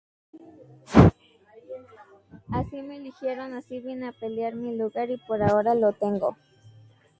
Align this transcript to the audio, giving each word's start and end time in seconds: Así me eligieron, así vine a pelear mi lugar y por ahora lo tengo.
Así 2.51 2.81
me 2.81 2.95
eligieron, 2.95 3.53
así 3.53 3.79
vine 3.81 4.07
a 4.07 4.13
pelear 4.19 4.55
mi 4.55 4.75
lugar 4.75 5.11
y 5.11 5.17
por 5.27 5.43
ahora 5.43 5.75
lo 5.75 5.93
tengo. 5.93 6.35